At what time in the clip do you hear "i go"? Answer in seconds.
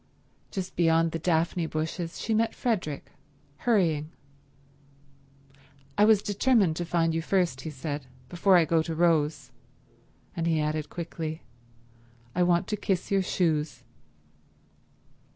8.57-8.81